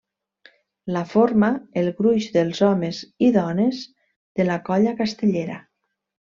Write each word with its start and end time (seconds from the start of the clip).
La 0.95 1.03
forma 1.11 1.49
el 1.81 1.89
gruix 1.99 2.29
dels 2.39 2.63
homes 2.69 3.03
i 3.29 3.31
dones 3.37 3.85
de 4.41 4.49
la 4.51 4.59
colla 4.73 4.99
castellera. 5.05 5.63